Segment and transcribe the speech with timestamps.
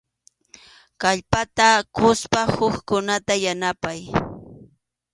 [1.01, 4.01] Kallpata quspa hukkunata yanapay.